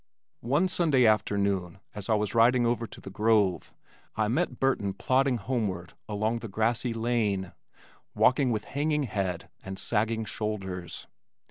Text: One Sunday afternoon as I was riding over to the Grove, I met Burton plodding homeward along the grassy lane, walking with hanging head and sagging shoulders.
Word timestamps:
One 0.39 0.67
Sunday 0.67 1.05
afternoon 1.05 1.79
as 1.93 2.09
I 2.09 2.15
was 2.15 2.33
riding 2.33 2.65
over 2.65 2.87
to 2.87 2.99
the 2.99 3.11
Grove, 3.11 3.71
I 4.15 4.29
met 4.29 4.59
Burton 4.59 4.95
plodding 4.95 5.37
homeward 5.37 5.93
along 6.09 6.39
the 6.39 6.47
grassy 6.47 6.91
lane, 6.91 7.51
walking 8.15 8.49
with 8.49 8.65
hanging 8.65 9.03
head 9.03 9.47
and 9.63 9.77
sagging 9.77 10.25
shoulders. 10.25 11.05